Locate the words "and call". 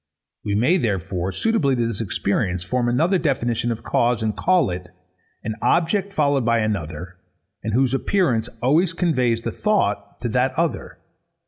4.23-4.71